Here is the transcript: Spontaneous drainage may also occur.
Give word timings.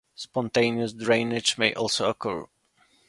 Spontaneous 0.15 0.93
drainage 0.93 1.59
may 1.59 1.75
also 1.75 2.09
occur. 2.09 2.47